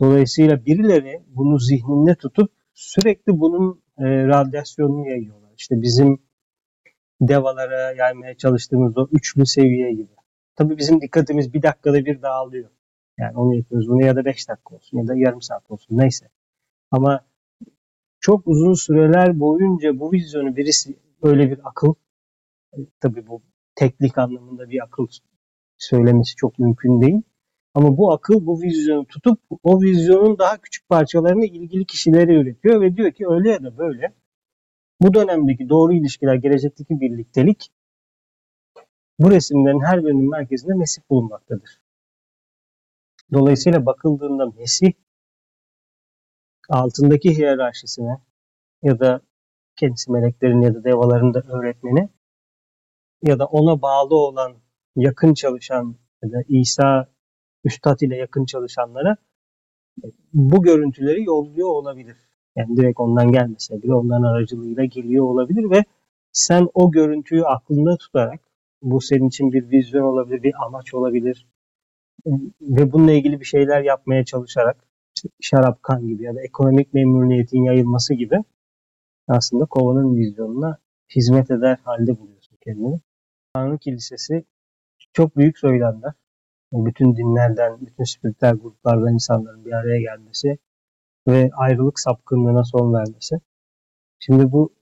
Dolayısıyla 0.00 0.66
birileri 0.66 1.22
bunu 1.26 1.58
zihninde 1.58 2.14
tutup 2.14 2.61
sürekli 2.82 3.40
bunun 3.40 3.82
e, 3.98 4.04
radyasyonunu 4.04 5.08
yayıyorlar. 5.08 5.50
İşte 5.56 5.82
bizim 5.82 6.18
devalara 7.20 7.92
yaymaya 7.92 8.36
çalıştığımız 8.36 8.98
o 8.98 9.08
üçlü 9.12 9.46
seviye 9.46 9.92
gibi. 9.92 10.12
Tabii 10.56 10.78
bizim 10.78 11.00
dikkatimiz 11.00 11.54
bir 11.54 11.62
dakikada 11.62 12.04
bir 12.04 12.22
dağılıyor. 12.22 12.70
Yani 13.18 13.36
onu 13.36 13.56
yapıyoruz. 13.56 13.88
Bunu 13.88 14.04
ya 14.04 14.16
da 14.16 14.24
beş 14.24 14.48
dakika 14.48 14.74
olsun 14.74 14.98
ya 14.98 15.06
da 15.06 15.12
yarım 15.16 15.42
saat 15.42 15.70
olsun 15.70 15.98
neyse. 15.98 16.28
Ama 16.90 17.24
çok 18.20 18.46
uzun 18.46 18.74
süreler 18.74 19.40
boyunca 19.40 19.98
bu 19.98 20.12
vizyonu 20.12 20.56
birisi 20.56 20.98
öyle 21.22 21.50
bir 21.50 21.58
akıl 21.64 21.94
tabii 23.00 23.26
bu 23.26 23.42
teknik 23.74 24.18
anlamında 24.18 24.70
bir 24.70 24.84
akıl 24.84 25.06
söylemesi 25.78 26.36
çok 26.36 26.58
mümkün 26.58 27.00
değil. 27.00 27.22
Ama 27.74 27.96
bu 27.96 28.12
akıl 28.12 28.46
bu 28.46 28.62
vizyonu 28.62 29.06
tutup 29.06 29.40
o 29.62 29.82
vizyonun 29.82 30.38
daha 30.38 30.60
küçük 30.60 30.88
parçalarını 30.88 31.44
ilgili 31.44 31.86
kişilere 31.86 32.34
üretiyor 32.34 32.80
ve 32.80 32.96
diyor 32.96 33.12
ki 33.12 33.24
öyle 33.28 33.50
ya 33.50 33.62
da 33.62 33.78
böyle 33.78 34.14
bu 35.00 35.14
dönemdeki 35.14 35.68
doğru 35.68 35.92
ilişkiler, 35.92 36.34
gelecekteki 36.34 37.00
birliktelik 37.00 37.72
bu 39.18 39.30
resimlerin 39.30 39.80
her 39.80 40.04
birinin 40.04 40.30
merkezinde 40.30 40.74
Mesih 40.74 41.02
bulunmaktadır. 41.10 41.80
Dolayısıyla 43.32 43.86
bakıldığında 43.86 44.46
Mesih 44.46 44.92
altındaki 46.68 47.36
hiyerarşisine 47.36 48.20
ya 48.82 49.00
da 49.00 49.20
kendisi 49.76 50.12
meleklerin 50.12 50.62
ya 50.62 50.74
da 50.74 50.84
devaların 50.84 51.34
da 51.34 51.40
öğretmeni 51.40 52.08
ya 53.22 53.38
da 53.38 53.46
ona 53.46 53.82
bağlı 53.82 54.14
olan 54.14 54.56
yakın 54.96 55.34
çalışan 55.34 55.96
ya 56.22 56.32
da 56.32 56.42
İsa 56.48 57.12
Üstad 57.64 58.00
ile 58.00 58.16
yakın 58.16 58.44
çalışanlara 58.44 59.16
bu 60.32 60.62
görüntüleri 60.62 61.24
yolluyor 61.24 61.68
olabilir. 61.68 62.16
Yani 62.56 62.76
direkt 62.76 63.00
ondan 63.00 63.32
gelmese 63.32 63.82
bile 63.82 63.94
onların 63.94 64.22
aracılığıyla 64.22 64.84
geliyor 64.84 65.24
olabilir 65.24 65.70
ve 65.70 65.84
sen 66.32 66.68
o 66.74 66.90
görüntüyü 66.90 67.44
aklında 67.44 67.96
tutarak 67.96 68.40
bu 68.82 69.00
senin 69.00 69.28
için 69.28 69.52
bir 69.52 69.70
vizyon 69.70 70.02
olabilir, 70.02 70.42
bir 70.42 70.54
amaç 70.66 70.94
olabilir 70.94 71.46
ve 72.60 72.92
bununla 72.92 73.12
ilgili 73.12 73.40
bir 73.40 73.44
şeyler 73.44 73.82
yapmaya 73.82 74.24
çalışarak 74.24 74.76
şarap 75.40 75.82
kan 75.82 76.06
gibi 76.06 76.22
ya 76.22 76.34
da 76.34 76.42
ekonomik 76.42 76.94
memnuniyetin 76.94 77.62
yayılması 77.62 78.14
gibi 78.14 78.44
aslında 79.28 79.64
kovanın 79.64 80.16
vizyonuna 80.16 80.78
hizmet 81.16 81.50
eder 81.50 81.78
halde 81.84 82.18
buluyorsun 82.18 82.56
kendini. 82.60 83.00
Tanrı 83.54 83.78
Kilisesi 83.78 84.44
çok 85.12 85.36
büyük 85.36 85.58
söylemler. 85.58 86.12
Bütün 86.72 87.16
dinlerden, 87.16 87.80
bütün 87.80 88.04
spiritüel 88.04 88.54
gruplardan 88.54 89.14
insanların 89.14 89.64
bir 89.64 89.72
araya 89.72 90.00
gelmesi 90.00 90.58
ve 91.28 91.50
ayrılık 91.56 92.00
sapkınlığına 92.00 92.64
son 92.64 92.94
vermesi. 92.94 93.40
Şimdi 94.18 94.52
bu 94.52 94.74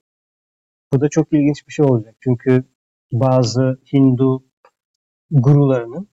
bu 0.93 1.01
da 1.01 1.09
çok 1.09 1.33
ilginç 1.33 1.67
bir 1.67 1.73
şey 1.73 1.85
olacak. 1.85 2.15
Çünkü 2.19 2.63
bazı 3.11 3.79
Hindu 3.93 4.43
gurularının 5.31 6.07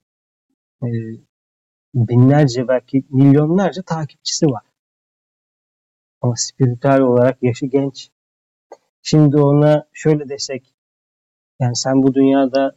e, 0.82 0.88
binlerce 1.94 2.68
belki 2.68 3.04
milyonlarca 3.10 3.82
takipçisi 3.82 4.46
var. 4.46 4.64
Ama 6.20 6.34
spiritüel 6.36 7.00
olarak 7.00 7.42
yaşı 7.42 7.66
genç. 7.66 8.10
Şimdi 9.02 9.36
ona 9.36 9.88
şöyle 9.92 10.28
desek 10.28 10.74
yani 11.60 11.76
sen 11.76 12.02
bu 12.02 12.14
dünyada 12.14 12.76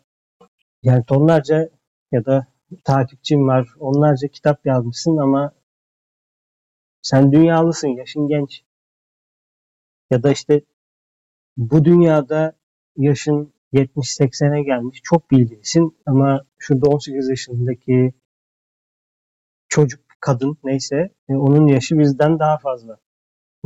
yani 0.83 1.05
tonlarca 1.05 1.69
ya 2.11 2.25
da 2.25 2.47
takipçin 2.83 3.47
var, 3.47 3.67
onlarca 3.79 4.27
kitap 4.27 4.65
yazmışsın 4.65 5.17
ama 5.17 5.53
sen 7.01 7.31
dünyalısın, 7.31 7.87
yaşın 7.87 8.27
genç. 8.27 8.63
Ya 10.11 10.23
da 10.23 10.31
işte 10.31 10.61
bu 11.57 11.85
dünyada 11.85 12.53
yaşın 12.97 13.53
70-80'e 13.73 14.63
gelmiş, 14.63 14.99
çok 15.03 15.31
bilgilisin 15.31 15.97
ama 16.05 16.45
şurada 16.57 16.89
18 16.89 17.29
yaşındaki 17.29 18.13
çocuk, 19.69 20.01
kadın 20.19 20.57
neyse 20.63 21.09
e, 21.29 21.33
onun 21.33 21.67
yaşı 21.67 21.99
bizden 21.99 22.39
daha 22.39 22.57
fazla. 22.57 22.97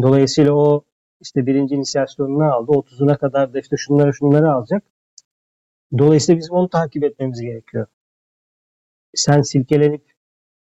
Dolayısıyla 0.01 0.53
o 0.53 0.85
işte 1.21 1.45
birinci 1.45 1.75
inisiyasyonunu 1.75 2.53
aldı. 2.53 2.71
30'una 2.71 3.17
kadar 3.17 3.53
da 3.53 3.59
işte 3.59 3.77
şunları 3.77 4.13
şunları 4.13 4.51
alacak. 4.51 4.83
Dolayısıyla 5.97 6.39
bizim 6.39 6.53
onu 6.55 6.69
takip 6.69 7.03
etmemiz 7.03 7.41
gerekiyor. 7.41 7.87
Sen 9.15 9.41
silkelenip 9.41 10.03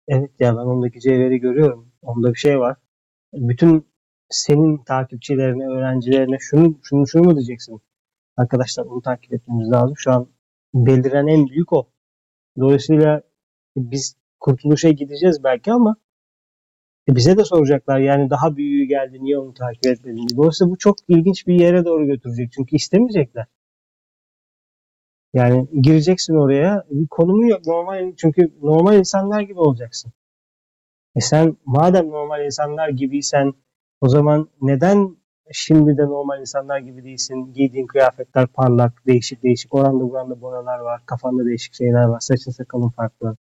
evet 0.09 0.31
ya 0.41 0.57
ben 0.57 0.61
ondaki 0.61 1.01
cevheri 1.01 1.39
görüyorum. 1.39 1.93
Onda 2.03 2.35
bir 2.35 2.39
şey 2.39 2.61
var. 2.61 2.77
Bütün 3.33 3.89
senin 4.31 4.85
takipçilerine, 4.85 5.67
öğrencilerine 5.69 6.37
şunu 6.41 6.81
şunu 6.83 7.07
şunu 7.09 7.23
mu 7.23 7.37
diyeceksin? 7.37 7.81
Arkadaşlar 8.37 8.85
onu 8.85 9.03
takip 9.03 9.33
etmemiz 9.33 9.71
lazım. 9.71 9.95
Şu 9.97 10.13
an 10.13 10.29
beliren 10.75 11.27
en 11.27 11.47
büyük 11.49 11.73
o. 11.73 11.89
Dolayısıyla 12.61 13.23
biz 13.77 14.17
kurtuluşa 14.41 14.91
gideceğiz 14.91 15.45
belki 15.45 15.73
ama 15.73 15.97
bize 17.09 17.37
de 17.39 17.45
soracaklar 17.45 17.99
yani 17.99 18.31
daha 18.31 18.57
büyüğü 18.57 18.85
geldi 18.85 19.19
niye 19.21 19.39
onu 19.39 19.55
takip 19.55 19.87
etmedin? 19.87 20.37
Dolayısıyla 20.37 20.71
bu 20.71 20.79
çok 20.79 20.97
ilginç 21.09 21.47
bir 21.47 21.61
yere 21.61 21.85
doğru 21.85 22.07
götürecek. 22.07 22.53
Çünkü 22.53 22.77
istemeyecekler. 22.77 23.47
Yani 25.35 25.69
gireceksin 25.83 26.35
oraya 26.35 26.85
bir 26.91 27.09
konumu 27.09 27.47
yok 27.49 27.67
normal 27.67 28.13
çünkü 28.17 28.53
normal 28.63 28.97
insanlar 28.97 29.41
gibi 29.41 29.61
olacaksın. 29.61 30.13
E 31.17 31.21
sen 31.21 31.57
madem 31.65 32.09
normal 32.11 32.45
insanlar 32.45 32.89
gibiysen 32.89 33.53
o 34.01 34.09
zaman 34.09 34.49
neden 34.61 35.17
şimdi 35.53 35.97
de 35.99 36.03
normal 36.03 36.41
insanlar 36.41 36.79
gibi 36.79 37.05
değilsin? 37.05 37.53
Giydiğin 37.53 37.87
kıyafetler 37.87 38.47
parlak, 38.47 39.07
değişik 39.07 39.43
değişik. 39.43 39.75
Oranda 39.75 40.11
buranda 40.11 40.41
boyalar 40.41 40.79
var. 40.79 41.03
Kafanda 41.07 41.45
değişik 41.45 41.75
şeyler 41.75 42.05
var. 42.05 42.21
Saçın 42.21 42.51
sakalın 42.51 42.89
farklı. 42.89 43.37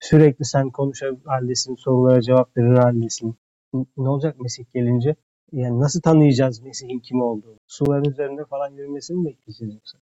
Sürekli 0.00 0.44
sen 0.44 0.70
konuşar 0.70 1.14
haldesin, 1.24 1.74
sorulara 1.74 2.22
cevap 2.22 2.56
verir 2.56 2.76
haldesin. 2.76 3.38
Ne 3.96 4.08
olacak 4.08 4.40
Mesih 4.40 4.64
gelince? 4.74 5.16
Yani 5.52 5.80
nasıl 5.80 6.00
tanıyacağız 6.00 6.60
Mesih'in 6.62 7.00
kim 7.00 7.20
olduğunu? 7.20 7.58
Suların 7.66 8.10
üzerinde 8.10 8.44
falan 8.44 8.70
yürümesini 8.72 9.16
mi 9.16 9.24
bekleyeceğiz 9.26 9.74
yoksa? 9.74 9.98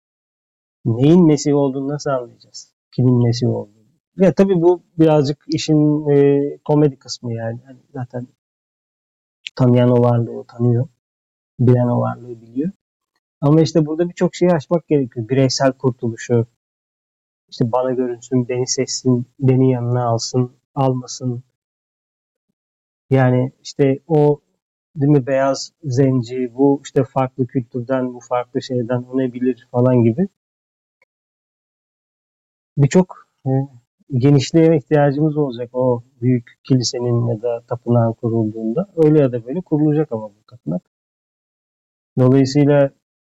Neyin 0.86 1.26
Mesih 1.28 1.56
olduğunu 1.56 1.88
nasıl 1.88 2.10
anlayacağız? 2.10 2.74
Kimin 2.96 3.24
Mesih 3.24 3.48
olduğunu? 3.50 3.82
Ya 4.18 4.34
tabii 4.34 4.62
bu 4.62 4.84
birazcık 5.00 5.44
işin 5.48 6.10
e, 6.10 6.58
komedi 6.66 7.00
kısmı 7.00 7.34
yani. 7.34 7.60
yani. 7.68 7.80
Zaten 7.94 8.28
tanıyan 9.56 9.90
o 9.90 10.04
varlığı 10.04 10.44
tanıyor. 10.48 10.88
Bilen 11.60 11.88
o 11.88 12.02
varlığı 12.02 12.42
biliyor. 12.42 12.72
Ama 13.42 13.62
işte 13.62 13.86
burada 13.86 14.10
birçok 14.10 14.36
şeyi 14.36 14.52
aşmak 14.52 14.88
gerekiyor. 14.88 15.30
Bireysel 15.30 15.72
kurtuluşu, 15.74 16.48
işte 17.50 17.72
bana 17.72 17.92
görünsün, 17.92 18.50
beni 18.50 18.68
seçsin, 18.68 19.28
beni 19.40 19.72
yanına 19.72 20.06
alsın, 20.06 20.52
almasın. 20.76 21.44
Yani 23.10 23.52
işte 23.64 24.00
o 24.08 24.42
değil 24.96 25.12
mi 25.12 25.28
beyaz 25.28 25.74
zenci, 25.84 26.52
bu 26.56 26.82
işte 26.86 27.04
farklı 27.04 27.48
kültürden, 27.48 28.14
bu 28.14 28.20
farklı 28.20 28.62
şeyden 28.62 29.04
o 29.04 29.18
ne 29.18 29.34
bilir 29.34 29.68
falan 29.72 30.04
gibi. 30.04 30.28
Birçok 32.78 33.28
e, 33.46 33.50
genişliğe 34.18 34.78
ihtiyacımız 34.78 35.38
olacak 35.38 35.70
o 35.74 36.04
büyük 36.22 36.60
kilisenin 36.64 37.28
ya 37.28 37.42
da 37.42 37.62
tapınağın 37.68 38.14
kurulduğunda. 38.14 38.94
Öyle 38.96 39.20
ya 39.20 39.32
da 39.32 39.46
böyle 39.46 39.62
kurulacak 39.62 40.12
ama 40.12 40.30
bu 40.30 40.44
tapınak. 40.50 40.82
Dolayısıyla 42.20 42.92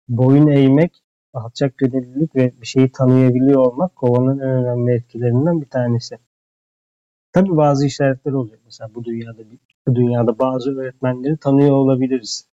boyun 0.09 0.47
eğmek, 0.47 1.03
alçak 1.33 1.77
gönüllülük 1.77 2.35
ve 2.35 2.61
bir 2.61 2.67
şeyi 2.67 2.91
tanıyabiliyor 2.91 3.65
olmak 3.65 3.95
kovanın 3.95 4.39
en 4.39 4.49
önemli 4.49 4.93
etkilerinden 4.93 5.61
bir 5.61 5.69
tanesi. 5.69 6.17
Tabi 7.33 7.57
bazı 7.57 7.85
işaretler 7.85 8.31
olacak. 8.31 8.59
Mesela 8.65 8.95
bu 8.95 9.03
dünyada 9.03 9.43
bu 9.87 9.95
dünyada 9.95 10.39
bazı 10.39 10.79
öğretmenleri 10.79 11.37
tanıyor 11.37 11.71
olabiliriz. 11.71 12.47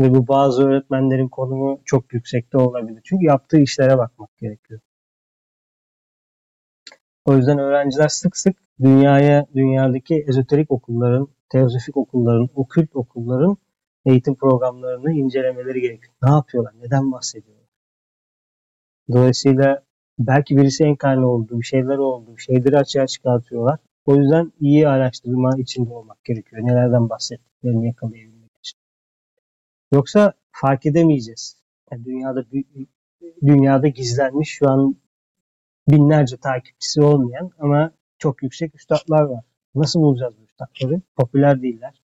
Ve 0.00 0.14
bu 0.14 0.28
bazı 0.28 0.68
öğretmenlerin 0.68 1.28
konumu 1.28 1.80
çok 1.84 2.12
yüksekte 2.14 2.58
olabilir. 2.58 3.00
Çünkü 3.04 3.24
yaptığı 3.24 3.58
işlere 3.58 3.98
bakmak 3.98 4.38
gerekiyor. 4.38 4.80
O 7.24 7.36
yüzden 7.36 7.58
öğrenciler 7.58 8.08
sık 8.08 8.36
sık 8.36 8.56
dünyaya, 8.80 9.46
dünyadaki 9.54 10.24
ezoterik 10.28 10.70
okulların, 10.70 11.28
teozofik 11.48 11.96
okulların, 11.96 12.48
okült 12.54 12.96
okulların 12.96 13.56
eğitim 14.06 14.34
programlarını 14.34 15.12
incelemeleri 15.12 15.80
gerekiyor. 15.80 16.14
Ne 16.22 16.30
yapıyorlar? 16.30 16.74
Neden 16.82 17.12
bahsediyorlar? 17.12 17.64
Dolayısıyla 19.12 19.82
belki 20.18 20.56
birisi 20.56 20.84
enkarne 20.84 21.26
oldu, 21.26 21.60
bir 21.60 21.66
şeyler 21.66 21.96
oldu, 21.96 22.38
şeyleri 22.38 22.78
açığa 22.78 23.06
çıkartıyorlar. 23.06 23.78
O 24.06 24.16
yüzden 24.16 24.52
iyi 24.60 24.88
araştırma 24.88 25.50
içinde 25.58 25.94
olmak 25.94 26.24
gerekiyor. 26.24 26.62
Nelerden 26.64 27.08
bahsettiklerini 27.10 27.86
yakalayabilmek 27.86 28.50
için. 28.58 28.78
Yoksa 29.92 30.32
fark 30.52 30.86
edemeyeceğiz. 30.86 31.62
Yani 31.92 32.04
dünyada 32.04 32.44
dünyada 33.46 33.88
gizlenmiş 33.88 34.50
şu 34.50 34.70
an 34.70 34.96
binlerce 35.88 36.36
takipçisi 36.36 37.02
olmayan 37.02 37.50
ama 37.58 37.90
çok 38.18 38.42
yüksek 38.42 38.74
üstadlar 38.74 39.22
var. 39.22 39.44
Nasıl 39.74 40.00
bulacağız 40.00 40.34
bu 40.38 40.44
üstadları? 40.44 41.00
Popüler 41.16 41.62
değiller. 41.62 42.02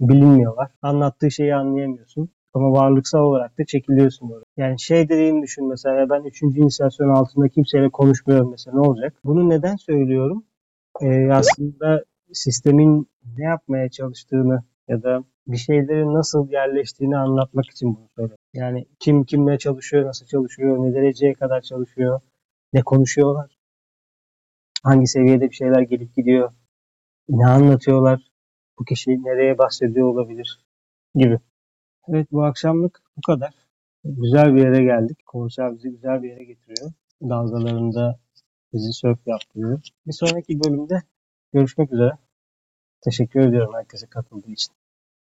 Bilinmiyorlar. 0.00 0.70
Anlattığı 0.82 1.30
şeyi 1.30 1.54
anlayamıyorsun. 1.54 2.30
Ama 2.54 2.72
varlıksal 2.72 3.18
olarak 3.18 3.58
da 3.58 3.64
çekiliyorsun 3.64 4.30
oraya. 4.30 4.44
Yani 4.56 4.80
şey 4.80 5.08
dediğimi 5.08 5.42
düşün 5.42 5.68
mesela 5.68 6.10
ben 6.10 6.24
3. 6.24 6.42
inisiyasyon 6.42 7.08
altında 7.08 7.48
kimseyle 7.48 7.90
konuşmuyorum 7.90 8.50
mesela 8.50 8.74
ne 8.74 8.88
olacak? 8.88 9.14
Bunu 9.24 9.48
neden 9.48 9.76
söylüyorum? 9.76 10.44
Ee, 11.00 11.30
aslında 11.32 12.04
sistemin 12.32 13.08
ne 13.38 13.44
yapmaya 13.44 13.90
çalıştığını 13.90 14.62
ya 14.88 15.02
da 15.02 15.24
bir 15.46 15.56
şeylerin 15.56 16.14
nasıl 16.14 16.50
yerleştiğini 16.50 17.16
anlatmak 17.16 17.70
için 17.70 17.96
bunu 17.96 18.08
söylüyorum. 18.16 18.44
Yani 18.54 18.86
kim 18.98 19.24
kimle 19.24 19.58
çalışıyor, 19.58 20.06
nasıl 20.06 20.26
çalışıyor, 20.26 20.78
ne 20.78 20.94
dereceye 20.94 21.34
kadar 21.34 21.60
çalışıyor, 21.60 22.20
ne 22.72 22.82
konuşuyorlar. 22.82 23.58
hangi 24.82 25.06
seviyede 25.06 25.50
bir 25.50 25.54
şeyler 25.54 25.82
gelip 25.82 26.16
gidiyor, 26.16 26.52
ne 27.28 27.46
anlatıyorlar, 27.46 28.30
bu 28.78 28.84
kişi 28.84 29.10
nereye 29.10 29.58
bahsediyor 29.58 30.08
olabilir 30.08 30.64
gibi. 31.14 31.40
Evet 32.08 32.28
bu 32.32 32.44
akşamlık 32.44 33.02
bu 33.16 33.20
kadar. 33.26 33.54
Güzel 34.04 34.54
bir 34.54 34.60
yere 34.62 34.84
geldik. 34.84 35.26
Konser 35.26 35.74
bizi 35.74 35.90
güzel 35.90 36.22
bir 36.22 36.30
yere 36.30 36.44
getiriyor. 36.44 36.92
Dalgalarında 37.22 38.20
bizi 38.72 38.92
sörf 38.92 39.18
yaptırıyor. 39.26 39.80
Bir 40.06 40.12
sonraki 40.12 40.60
bölümde 40.64 41.02
görüşmek 41.52 41.92
üzere. 41.92 42.12
Teşekkür 43.00 43.40
ediyorum 43.40 43.74
herkese 43.74 44.06
katıldığı 44.06 44.50
için. 44.50 44.74